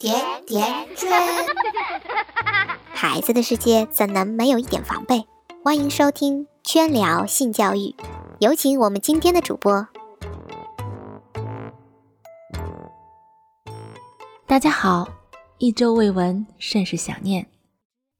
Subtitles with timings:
[0.00, 0.14] 甜
[0.46, 0.64] 甜
[0.96, 1.10] 圈，
[2.94, 5.26] 孩子的世界怎能没有一点防备？
[5.62, 7.94] 欢迎收听圈聊性教育，
[8.38, 9.86] 有请我们今天的主播。
[14.46, 15.06] 大家好，
[15.58, 17.46] 一周未闻，甚是想念。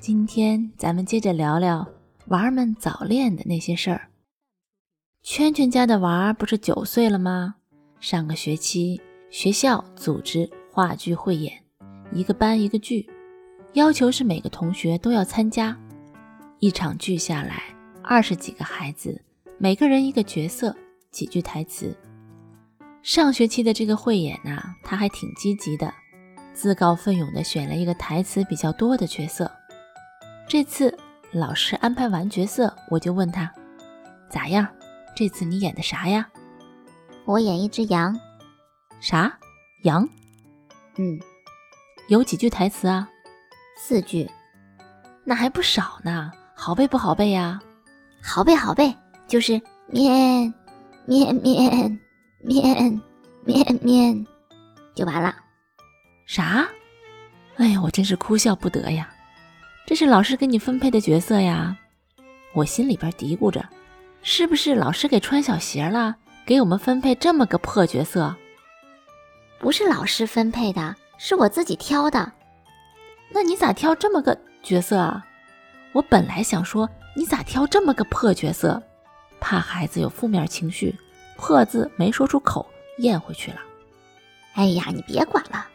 [0.00, 1.86] 今天咱们接着聊聊
[2.26, 4.08] 娃儿们早恋的那些事儿。
[5.22, 7.54] 圈圈家的娃儿不是九岁了吗？
[8.00, 9.00] 上个学期
[9.30, 11.62] 学校组织话剧汇演。
[12.12, 13.08] 一个班一个剧，
[13.74, 15.76] 要求是每个同学都要参加。
[16.58, 17.62] 一场剧下来，
[18.02, 19.20] 二十几个孩子，
[19.58, 20.74] 每个人一个角色，
[21.10, 21.96] 几句台词。
[23.02, 25.92] 上学期的这个汇演呐，他还挺积极的，
[26.52, 29.50] 自告奋勇地选了一个台词比较多的角色。
[30.48, 30.96] 这次
[31.32, 33.52] 老师安排完角色，我就问他
[34.28, 34.66] 咋样？
[35.14, 36.28] 这次你演的啥呀？
[37.24, 38.18] 我演一只羊。
[39.00, 39.38] 啥？
[39.82, 40.08] 羊？
[40.96, 41.20] 嗯。
[42.08, 43.06] 有几句台词啊？
[43.76, 44.28] 四句，
[45.24, 46.32] 那还不少呢。
[46.54, 47.60] 好背不好背呀？
[48.22, 48.92] 好背好背，
[49.26, 50.52] 就是面
[51.04, 52.00] 面面
[52.40, 53.00] 面
[53.44, 54.26] 面面，
[54.94, 55.36] 就完了。
[56.26, 56.66] 啥？
[57.56, 59.10] 哎呀，我真是哭笑不得呀！
[59.86, 61.76] 这是老师给你分配的角色呀？
[62.54, 63.62] 我心里边嘀咕着，
[64.22, 66.16] 是不是老师给穿小鞋了，
[66.46, 68.34] 给我们分配这么个破角色？
[69.58, 70.96] 不是老师分配的。
[71.18, 72.32] 是我自己挑的，
[73.30, 75.26] 那你咋挑这么个角色啊？
[75.92, 78.80] 我本来想说你咋挑这么个破角色，
[79.40, 80.94] 怕孩子有负面情绪，
[81.36, 82.64] 破字没说出口，
[82.98, 83.58] 咽回去了。
[84.54, 85.66] 哎呀，你别管了。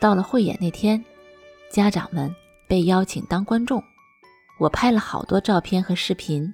[0.00, 1.02] 到了汇演那天，
[1.70, 2.34] 家长们
[2.66, 3.82] 被邀请当观众，
[4.58, 6.52] 我拍了好多照片和视频。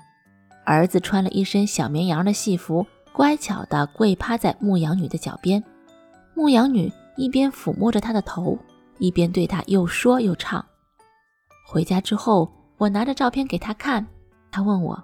[0.66, 5.64] 儿子穿了一身小绵羊的戏服，乖巧地跪趴在牧羊女的脚边，
[6.34, 6.92] 牧羊女。
[7.16, 8.58] 一边抚摸着他的头，
[8.98, 10.64] 一边对他又说又唱。
[11.66, 14.06] 回家之后，我拿着照片给他看，
[14.50, 15.02] 他问我：“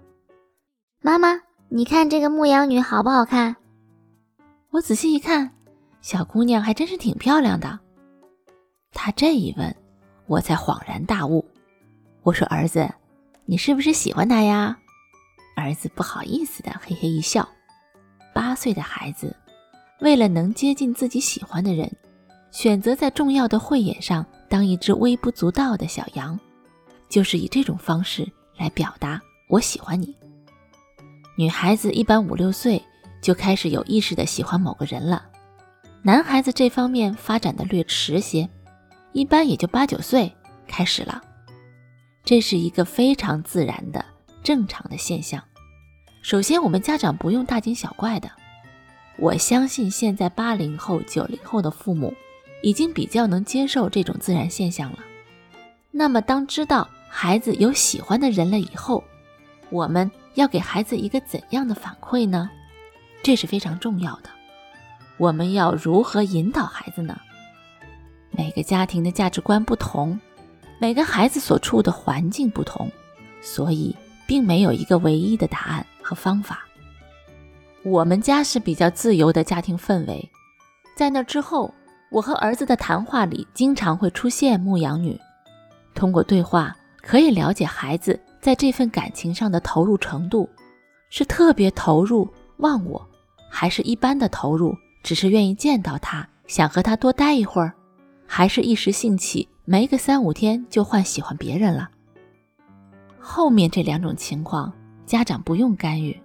[1.02, 3.54] 妈妈，你看这个牧羊女好不好看？”
[4.70, 5.50] 我仔细一看，
[6.00, 7.78] 小姑娘还真是挺漂亮的。
[8.92, 9.74] 他这一问，
[10.26, 11.44] 我才恍然大悟。
[12.22, 12.92] 我说：“儿子，
[13.44, 14.76] 你是不是喜欢她呀？”
[15.56, 17.48] 儿子不好意思的嘿嘿一笑。
[18.34, 19.34] 八岁的孩子，
[20.00, 21.90] 为了能接近自己喜欢的人。
[22.52, 26.38] 选择在重要的汇演上当一只微不足道的小羊，
[27.06, 28.26] 就是以这种方式
[28.56, 29.20] 来表达
[29.50, 30.16] 我喜欢你。
[31.36, 32.82] 女孩子一般五六岁
[33.20, 35.26] 就开始有意识的喜欢某个人了，
[36.00, 38.48] 男孩子这方面发展的略迟些，
[39.12, 40.32] 一般也就八九岁
[40.66, 41.22] 开始了。
[42.24, 44.02] 这是一个非常自然的
[44.42, 45.42] 正常的现象。
[46.22, 48.30] 首先，我们家长不用大惊小怪的。
[49.18, 52.14] 我相信现在八零后、九零后的父母。
[52.62, 54.98] 已经比较能接受这种自然现象了。
[55.92, 59.04] 那么，当知道孩子有喜欢的人了以后，
[59.70, 62.50] 我们要给孩子一个怎样的反馈呢？
[63.22, 64.30] 这是非常重要的。
[65.16, 67.20] 我们要如何引导孩子呢？
[68.30, 70.18] 每个家庭的价值观不同，
[70.80, 72.90] 每个孩子所处的环境不同，
[73.40, 73.94] 所以
[74.26, 76.66] 并没有一个唯一的答案和方法。
[77.86, 80.28] 我们家是比较自由的家庭氛围，
[80.96, 81.72] 在那之后。
[82.08, 85.20] 我和儿子的谈话里经常会出现牧羊女，
[85.92, 90.48] 通过对话可以了解孩子在这份感情上的投入程度，
[91.10, 92.26] 是特别投入
[92.58, 93.04] 忘我，
[93.50, 94.72] 还是一般的投入，
[95.02, 97.74] 只是愿意见到他，想和他多待一会儿，
[98.24, 101.90] 还是一时兴起，没个三五天就换喜欢别人了。
[103.18, 104.72] 后面这两种情况，
[105.04, 106.18] 家长不用干预，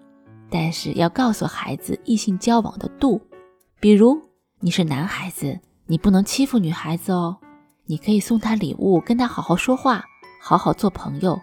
[0.52, 3.20] 但是要告诉孩子异性交往的度，
[3.80, 4.22] 比如
[4.60, 5.60] 你是男孩子。
[5.88, 7.36] 你不能欺负女孩子哦，
[7.86, 10.06] 你可以送她礼物，跟她好好说话，
[10.42, 11.38] 好好做朋友，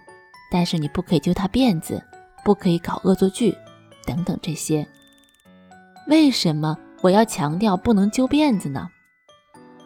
[0.51, 2.03] 但是你不可以揪她辫子，
[2.47, 3.55] 不可以搞恶作剧，
[4.07, 4.87] 等等这些。
[6.07, 8.89] 为什么我要强调不能揪辫子呢？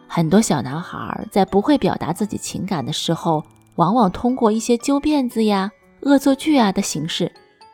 [0.07, 3.43] 很多小男孩在不会表达自己情感的时候，
[3.75, 7.33] 往往通过一些揪辫子呀、恶作剧啊的形式，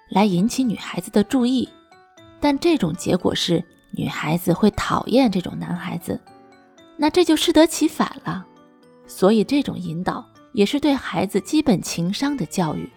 [0.09, 1.69] 来引起女孩子的注意，
[2.41, 6.21] 但这种结果是女孩子会讨厌这种男孩子。
[6.97, 8.45] 那这就适得其反了，
[9.07, 12.91] 所以这种引导也是对孩子基本情商的教育，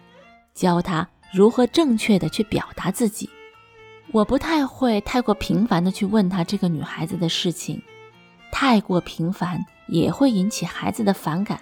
[0.54, 3.30] 教他如何正确的去表达自己。
[4.10, 7.80] 我不太会太过频繁的去问他这个女孩子的事情，
[8.50, 11.60] 太过频繁也会引起孩子的反感，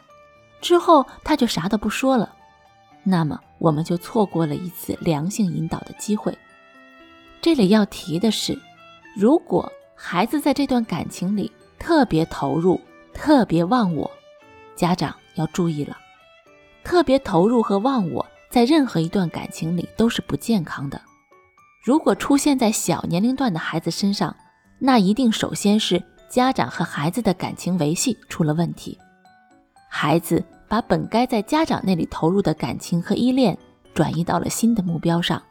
[0.60, 2.34] 之后他就啥都不说了，
[3.02, 6.36] 那么我们就错过了一次良性引导的机会。
[7.40, 8.58] 这里要提的是，
[9.16, 12.80] 如果孩子在这段感情里，特别投入，
[13.14, 14.10] 特别忘我，
[14.76, 15.96] 家长要注意了。
[16.84, 21.00] 特别投入和忘我，在任何一段感情里都是不健康的。
[21.82, 24.36] 如果出现在小年龄段的孩子身上，
[24.78, 28.98] 那一定首先是家长和孩子的感情维系出了问题。
[29.88, 33.58] 孩子把本该在家长那里投入的感情和依恋
[33.92, 35.42] 转移到了新的目标上，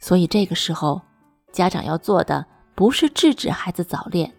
[0.00, 1.00] 所以这个时候，
[1.52, 2.44] 家长要做的
[2.74, 4.32] 不是制止孩子早恋，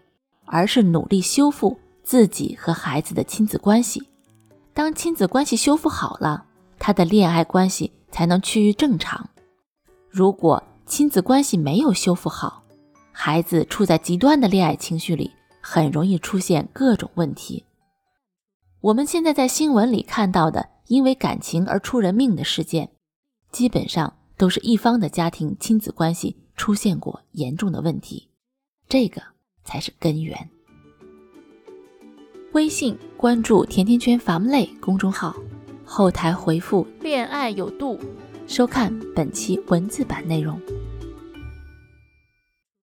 [0.44, 4.04] 而是努力修复自己和孩子的亲子关系。
[4.74, 6.44] 当亲子关系修复好了，
[6.78, 9.30] 他的恋爱关系才能趋于正常。
[10.10, 12.64] 如果亲子关系没有修复好，
[13.14, 15.32] 孩子处在极端的恋爱情绪里，
[15.62, 17.64] 很容易出现各种问题。
[18.82, 22.90] 我们现在在新闻里看到的因为感情而出人命的事件，
[23.52, 28.30] 基本上都是一方的家庭亲子关系出现过严重的问题，
[28.90, 29.22] 这个
[29.64, 30.50] 才是根源。
[32.54, 35.36] 微信关注“甜甜圈伐木累”公众号，
[35.86, 38.00] 后台回复“恋爱有度”，
[38.48, 40.60] 收看本期文字版内容。